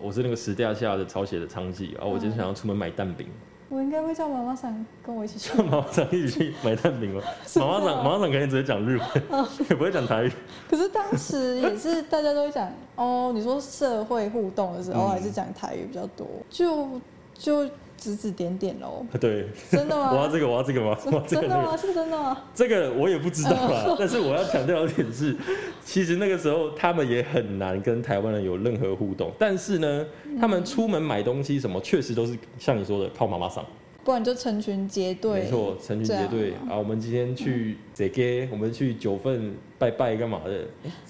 [0.00, 3.26] 我是那个时代下的朝鲜的娼妓，然后我今天想要出门买蛋饼。
[3.70, 5.60] 我应该会叫妈妈桑跟我一起去叫。
[5.62, 7.22] 妈妈长一起去买蛋饼吗？
[7.46, 10.32] 是妈妈长，这样妈妈长肯定只会讲日文， 也不会讲台语。
[10.70, 16.88] 可是当时也是大家都会讲哦，你说社会互动的时候嗯还是讲台语比较多，就
[17.34, 19.04] 就指指点点喽。
[19.20, 20.12] 对，真的吗？
[20.14, 20.96] 我要这个，我要这个吗？
[21.26, 21.76] 真的吗？
[21.76, 22.38] 是真的吗？
[22.54, 23.96] 这个我也不知道啦。
[23.98, 25.36] 但是我要强调的点是，
[25.84, 29.30] 其实那个时候他们也很难跟台湾人有任何互动。
[29.38, 30.06] 但是呢，
[30.40, 33.64] 他们出门买东西什么，确实都是像你说的靠妈妈上。
[34.04, 35.42] 不然就成群结队。
[35.42, 36.78] 没错，成群结队啊。
[36.78, 40.64] 我们今天去这个，我们去九份拜拜干嘛的？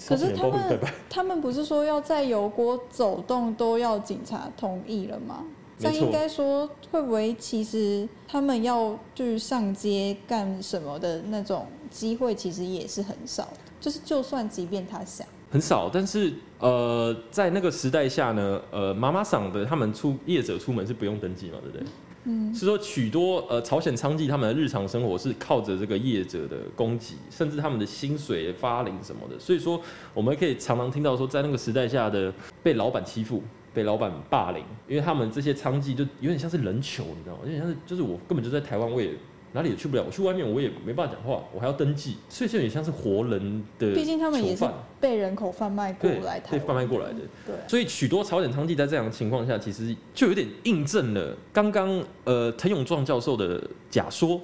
[0.05, 0.93] 可是他们拜。
[1.09, 5.45] 他们不是说要在油锅走动都要警察同意了吗？
[5.79, 21.87] 这样应该说会不会其实他们要就是上街干什么的那种机会其实也是很少的，就是就算即便他想，很少，但是呃，在那个时代下呢，呃，妈妈桑的他们出业者出门是不用登记嘛，对不对？
[22.25, 29.81] 嗯，是说许多呃朝鲜娼妓他们的日常生活是靠着这个业者的供给，甚至他们的薪水发零什么的，所以说
[30.13, 33.41] 我们可以常常听到说，在那个时代下的被老板欺负。
[33.73, 37.41] 被老板霸凌，因为他们这些娼妓就有点像是人球，你知道吗？
[37.43, 39.11] 有点像是就是我根本就在台湾，我也
[39.51, 44.63] 哪里也去不了，我去外面我也没办法讲话，我还要登记，所以就有点像是活人的毕竟他们也是
[44.99, 47.19] 被人口贩卖过来被来台湾，贩卖过来的。
[47.45, 54.39] 对啊，所以许多朝鲜娼妓在这样的情况下，其实就有点印证了刚刚呃滕永壮教授的假说，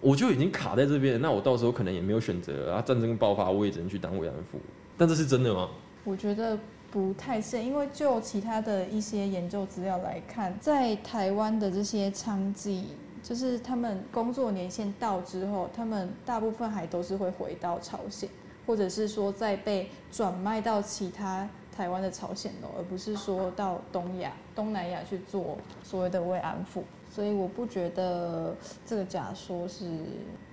[0.00, 4.58] 我就已经卡在这边，那我到时候可能也没有选择啊，战争爆发我也只能去当慰安妇。
[4.96, 5.68] 但这是真的吗？
[6.04, 6.58] 我觉得
[6.90, 12.84] 不太是，因为就其他的一些研究资料来看，在台湾的这些娼妓，
[13.22, 18.28] 就是他们工作年限到之后，他们大部分还都是会回到朝鲜，
[18.66, 21.46] 或者是说再被转卖到其他
[21.76, 26.82] 台湾的朝鲜楼，而不是说到东亚、东南亚去做所谓的慰安妇。
[27.18, 29.86] 所以我不觉得这个假说是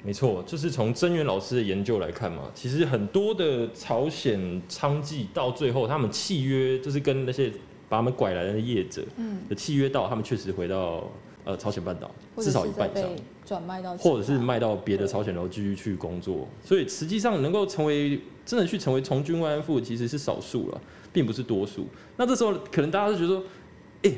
[0.03, 7.51] 没错，就是从真源老师的研究来看嘛，其实很多的朝鲜娼妓到最后，他们契约就是跟那些
[7.87, 11.03] 把他们拐来的业者嗯，的契约到，他们确实回到
[11.43, 13.11] 呃朝鲜半岛，至少一半以上。
[13.45, 20.81] 转卖到，或者是卖到别的朝鲜楼继续去工作，所以实际上能够成为真的去成为从军慰安妇，其实是少数了，
[21.13, 21.85] 并不是多数。
[22.17, 23.43] 那这时候可能大家都觉得说，
[24.01, 24.13] 哎、啊，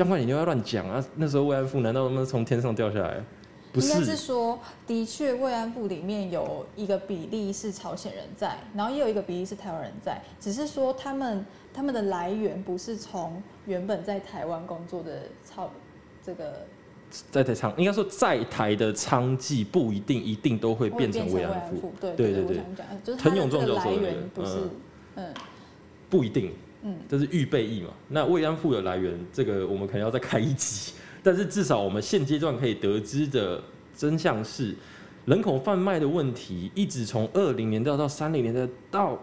[0.00, 3.22] 江官你又要乱讲啊，那时候慰安妇难道他们从天上掉下来？
[3.70, 3.88] 不是。
[3.88, 15.70] 应该是是，说，的确慰安妇里面有一个比例是朝鲜人在，然后也有一个比例是台湾人在，只是说他们他们的来源不是从原本在台湾工作的朝
[16.24, 16.64] 这个
[17.30, 24.56] 在台仓应该说在台的娼妓不一定一定都会变成慰安妇，妇，对对对对对我想讲，就是滕永壮教授的那个源不是，
[25.16, 25.34] 嗯。
[26.08, 26.54] 不一定。
[26.82, 27.88] 嗯，这是预备役嘛？
[28.08, 30.92] 那慰安妇的来源，这个我们可能要再开一集。
[31.22, 33.62] 但是至少我们现阶段可以得知的
[33.94, 34.74] 真相是，
[35.26, 39.18] 人口贩卖的问题一直从二零年代到三零年代到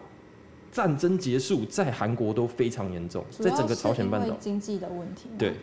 [0.71, 4.27] 战争结束，在韩国都非常严重，在整个朝鲜半岛。
[4.27, 5.53] 为经济的问题嘛，对，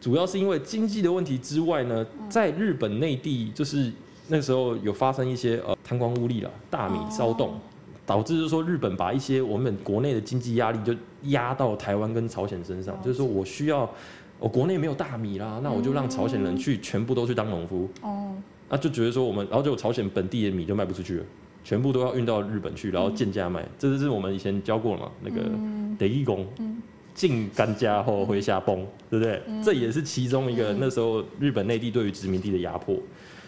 [0.00, 3.90] 主要是因为经济的问题之外呢，在日本内地就是
[4.28, 7.60] 那时候有发生一些呃贪官污吏啦、大米骚动，哦
[8.04, 10.94] 导致就是说日本把一些我们国内的经济压力就
[11.24, 13.88] 压到台湾跟朝鲜身上，就是说我需要
[14.38, 18.34] 我国内没有大米啦，那我就让朝鲜人去全部都去当农夫，哦，
[18.68, 21.24] 那就觉得说我们，然后就朝鲜本地的米就卖不出去了。
[21.64, 26.82] 全部都要运到日本去，然后贱价卖，这就是我们以前教过了嘛，那个嗯得义工，嗯
[27.14, 29.40] 进干家后会下崩，对不对？
[29.46, 32.96] 嗯这也是其中一个嗯那时候日本内地对于殖民地的压迫。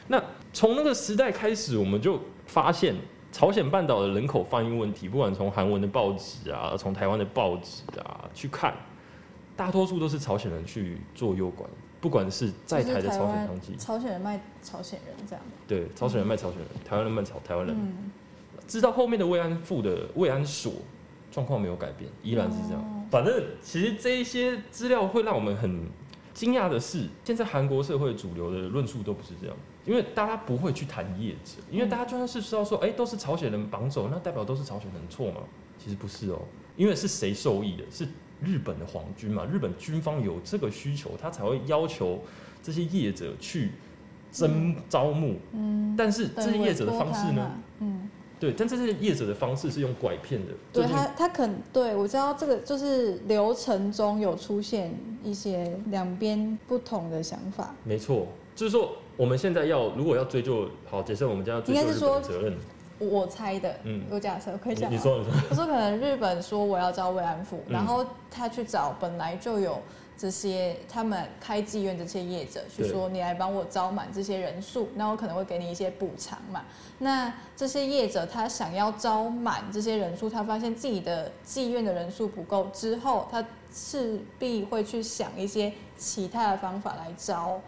[0.07, 2.95] 那从那个时代开始，我们就发现
[3.35, 8.73] 朝鲜半岛的人口贩运问题，不管从韩文的报纸啊，从台湾的报纸啊去看，
[9.57, 11.67] 大多数都是朝鲜人去做诱拐，
[12.01, 15.45] 不管是在台的朝鲜湾娼妓，朝鲜人卖朝鲜人这样。
[15.67, 17.75] 对，朝鲜人卖朝鲜人，台湾人卖朝台湾人。
[17.77, 18.13] 嗯，
[18.69, 20.73] 直到后面的慰安妇的慰安所
[21.33, 22.81] 状况没有改变，依然是这样。
[22.81, 25.87] 哦反正其实这一些资料会让我们很
[26.33, 35.41] 惊讶的是，现在韩国社会主流的论述都不是这样，因为大家不会去谈业者，因为大家就算是知道说，哎、都是朝鲜人绑走，那代表都是朝鲜人错吗？
[35.79, 36.41] 其实不是哦，
[36.77, 37.85] 因为是谁受益的？
[37.91, 38.07] 是
[38.43, 42.21] 日本的皇军嘛，日本军方有这个需求，他才会要求
[42.63, 43.73] 这些业者去
[44.33, 45.37] 征招募。
[45.53, 47.51] 嗯，但是这些业者的方式呢？
[47.81, 48.11] 嗯，
[48.41, 62.57] 对，但这些业者的方式是用拐骗的，就是对他，他肯对我知道这个就是流程中有出现一些两边不同的想法，没错，就是说我们现在要如果要追究，好，假设我们家要追究日应该是说责任，
[62.99, 64.03] 我猜的，嗯。
[64.11, 67.73] 我假设可以讲吗你你说你说，我说可能日本说我要招慰安妇，嗯。
[67.73, 69.81] 然后他去找本来就有
[70.17, 72.93] 这些他们开妓院这些业者去对。
[72.93, 76.65] 说你来帮我招满这些人数，那我可能会给你一些补偿嘛。
[76.99, 87.61] 那这些业者他想要招满这些人数，他发现自己的妓院的人数不够之后，他势必会去想一些其他的方法来招，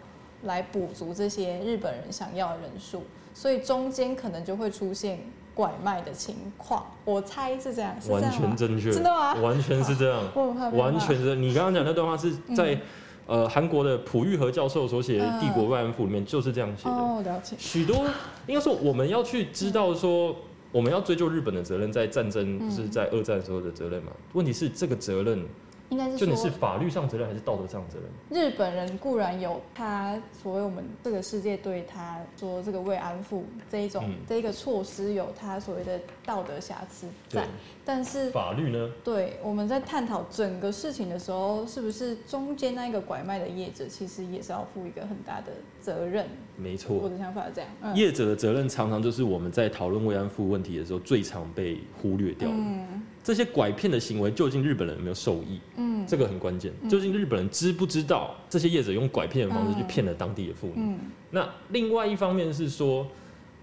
[0.43, 5.19] 来补足这些日本人想要的人数，所以中间可能就会出现
[5.53, 6.85] 拐卖的情况。
[7.05, 8.31] 我猜是这样，是这完？
[8.31, 10.23] 全正确，真的吗完全是这样，
[10.75, 11.35] 完全是。
[11.35, 12.81] 你刚刚讲那段话是在、嗯
[13.27, 16.91] 呃韩国的朴玉和教授所写的《帝国慰安妇》里面就是这样写的。
[16.95, 17.57] 哦，了解。
[17.59, 18.05] 许多
[18.45, 20.33] 应该说我们要去知道说，
[20.71, 24.13] 我们要追究日本的责任，在战争嗯就是在二战时候的责任嘛。
[24.31, 25.45] 问题是这个责任，
[25.89, 28.41] 应该是就你是说，法律上责任还是道德上责任？
[28.43, 37.47] 日本人固然有他所谓我们这个世界对他说这个慰安妇这一种、嗯这一个措施有他所谓的道德瑕疵在，，
[37.85, 38.91] 但是法律呢？
[39.03, 46.27] 对我们在探讨整个事情的时候，是不是中间那一个拐卖的业者其实也是要负一个很大的责任？
[46.57, 47.69] 没错我，的想法是这样。
[47.81, 52.55] 嗯业者的责任常常就是我们在讨论慰安妇问题的时候最常被忽略掉的。
[52.57, 55.59] 嗯这些拐骗的行为，究竟日本人有没有受益？
[55.75, 56.71] 嗯这个很关键。
[56.81, 60.75] 嗯究竟日本人知不知道这些业者用拐骗的方式去骗了当地的妇女？
[60.77, 60.99] 嗯
[61.31, 63.05] 那另外一方面是说，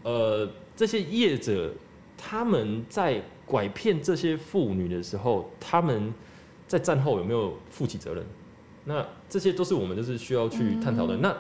[0.03, 0.47] 呃，
[0.77, 1.73] 这些业者
[2.15, 6.13] 他们在拐骗这些妇女的时候，他们
[6.67, 8.23] 在战后有没有负起责任？
[8.85, 11.17] 那这些都是我们就是需要去探讨的。
[11.17, 11.35] 嗯那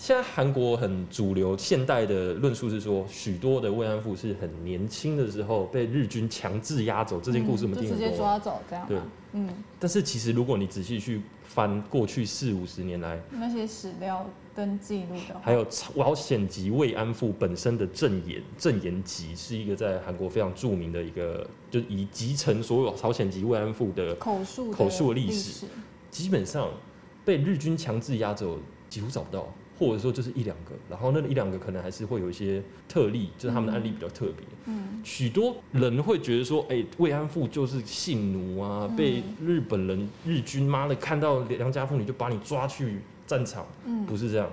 [0.00, 8.08] 现在韩国很主流现代的论述是说，许多的慰安妇是很年轻的时候被日军强制押走，这件故事我们听很多。
[8.08, 8.98] 接抓走这样对？
[9.32, 9.46] 嗯，
[9.78, 14.24] 但是其实如果你仔细去翻过去四五十年来，那些史料
[14.54, 25.66] 跟记录的话，还有朝鲜籍慰安妇本身的证言，证言集是一个在韩国非常著名的一个，就以集成所有朝鲜籍慰安妇的，口述口述的历历史
[26.10, 26.70] 基本上
[27.22, 29.46] 被日军强制押走，几乎找不到，
[29.80, 34.46] 或者说就是一两个，然后那一两个可能还是会有一些特例，就是他们的案例比较特别。
[34.66, 43.66] 嗯许多人会觉得说，哎、慰安妇就是性奴啊，嗯被日本人日军妈的看到良家妇女就把你抓去战场。
[43.86, 44.46] 嗯，不是这样，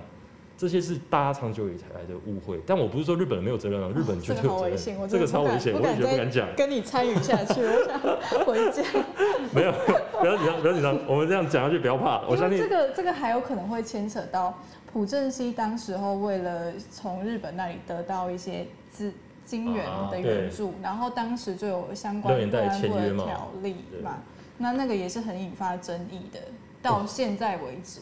[0.57, 2.61] 这些是大家长久以来的误会。
[2.65, 5.09] 但我不是说日本人没有责任啊，日本绝这对有责任。
[5.09, 6.47] 这个超危险，我也觉得不敢讲。
[6.55, 8.81] 跟你参与下去，我想回家。
[9.53, 9.71] 没有，
[10.19, 10.97] 不要紧张，不要紧张。
[11.07, 12.25] 我们这样讲下去，不要怕。
[12.27, 14.57] 我相信这个这个还有可能会牵扯到
[14.91, 19.13] 朴正熙当时候为了从日本那里得到一些资
[19.45, 24.17] 金源的援助，然后当时就有相关六年代慰安妇签约嘛的条例嘛，
[24.57, 26.39] 那那个也是很引发争议的，
[26.81, 27.99] 到现在为止。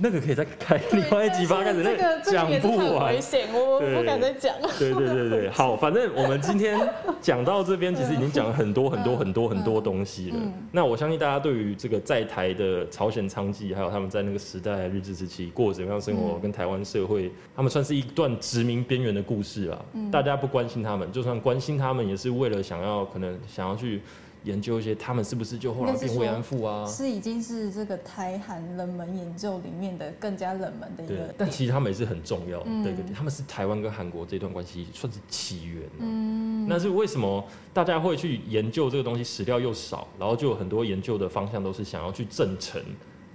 [0.00, 3.20] 那个可以再开另外一集吧，开始那个讲不完危。
[3.20, 4.54] 险，我对不敢再讲。
[4.78, 6.78] 对对对对，好，反正我们今天
[7.20, 10.36] 讲到这边，其实已经讲了很多很多很多很多东西了。
[10.38, 19.84] 嗯那我相信大家对于这个在台的朝鲜娼妓，还有他们在那个时代日治时期过怎么样生活，嗯跟台湾社会，他们算是一段殖民边缘的故事啊。
[19.94, 24.00] 嗯大家不关心他们，就算关心他们，也是为了想要可能想要去
[24.44, 26.86] 研究一些他们是不是就后来变慰安妇啊。
[26.86, 31.50] 是已经是这个台韩冷门研究里面的更加冷门的一对个，但。
[31.50, 36.00] 其实他们也是很重要的嗯一个点，他们是台湾跟韩国这段关系算是起源、啊。
[36.00, 39.22] 嗯，那是为什么大家会去研究这个东西？
[39.32, 42.82] 史料又少，然后就有很多研究的方向都是想要去证成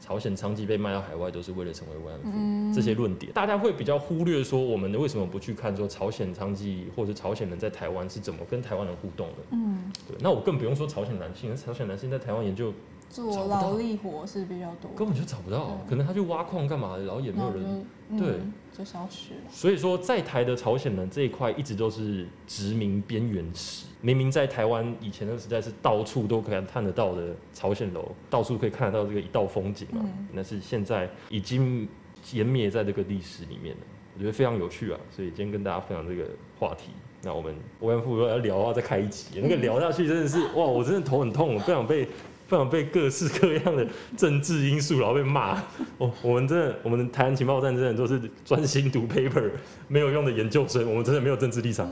[0.08, 9.36] 朝鲜娼妓被卖到海外都是为了成为慰安妇、嗯这些论点，大家会比较忽略说，我们为什么不去看说朝鲜娼妓或者朝鲜人在台湾是怎么跟台湾人互动的？
[9.51, 12.72] 嗯对，那我更不用说朝鲜男性，朝鲜男性在台湾研究
[13.10, 17.86] 做劳力活是比较多，根本就找不到，可能他去挖矿干嘛的，然后也没有人。
[18.18, 19.39] 对嗯就消失了。
[19.49, 23.88] 所以说，在台的朝鲜人这一块一直都是殖民边缘史。
[24.01, 31.86] 明明在台湾以前的时代是到处都可以看得到的朝鲜楼，到处可以看得到这个一道风景嘛，嗯那是现在已经
[32.24, 33.82] 湮灭在这个历史里面了。
[34.16, 36.30] 我觉得非常有趣啊，所以今天跟大家分享这个
[36.60, 36.91] 话题。
[37.24, 42.08] 那我们我跟富要聊的话，再开一集，那个聊下去真的是哇，我真的头很痛，我不想被
[42.48, 43.86] 不想被各式各样的
[44.16, 45.62] 政治因素然后被骂。
[45.98, 49.52] 哦，我们真的，我们台湾情报站真的都是专心读 paper
[49.88, 51.91] 没有用的研究生，我们真的没有政治立场。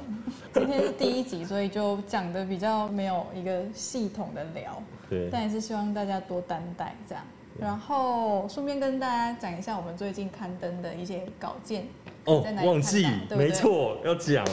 [0.54, 7.24] 今天是第一集，所以就讲的比较没有一个系统的聊，对，但也是希望大家多担待这样。
[7.60, 11.88] 然后顺便跟大家讲一下我们最近刊登的一些稿件，
[12.26, 14.46] 哦忘记没错，要讲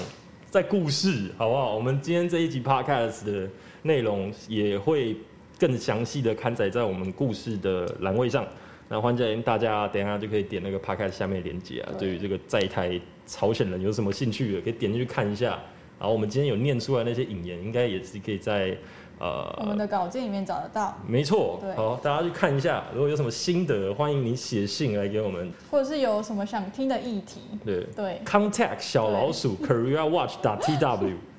[0.50, 1.74] 在故事，好不好？
[1.74, 3.48] 我们今天这一集 podcast 的
[3.82, 5.16] 内容也会
[5.62, 8.44] 更详细的刊载在我们故事的栏位上。
[8.88, 11.92] 那欢迎大家等一下就可以点那个 podcast 下面的链接啊。
[11.96, 15.50] 对对于这个在台朝鲜人有什么兴趣的，可以点进去看一下。
[16.00, 18.76] 然后我们今天有念出来那些引言，应该也是可以在
[19.20, 22.82] 呃我们的稿件里面找得到，没错对，好，大家去看一下。
[22.92, 25.48] 如果有什么心得，欢迎你写信来给我们。
[25.70, 31.14] 或者是有什么想听的议题，对对，，contact 小老鼠 koreawatch.tw。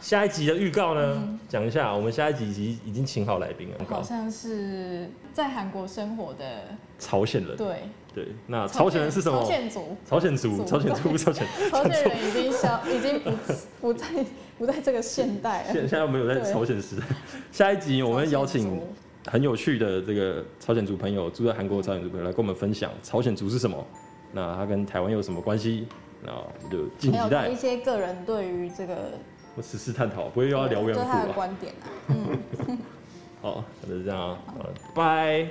[0.00, 6.62] 下一集的预告呢，嗯讲一下，我们下一集已经已经请好来宾了，好像是在韩国生活的，
[6.98, 7.56] 朝鲜人。
[7.56, 7.82] 对，
[8.14, 9.46] 对，那朝鲜人是什么朝？
[9.46, 11.46] 鲜族，朝鲜族，朝鲜族，朝鲜。
[11.70, 13.32] 朝鲜人已经消， 已经不
[13.80, 14.06] 不在
[14.58, 15.72] 不在这个现代了。
[15.72, 17.02] 现现在我们有在朝鲜时代。
[17.50, 18.80] 下一集我们邀请
[19.26, 23.84] 很有趣的这个朝鲜族朋友，住在韩国的朝鲜族朋友来跟我们分享朝鲜族是什么，
[24.32, 25.86] 那他跟台湾有什么关系？
[26.24, 27.54] 那我们就敬请期待一。
[27.54, 29.12] 些个人对于这个
[29.56, 31.34] 我实时探讨，不会又要聊慰安对他的妇吧？
[31.34, 32.78] 观点啊，嗯。
[33.40, 34.38] 好，那就这样啊，
[34.94, 35.48] 拜。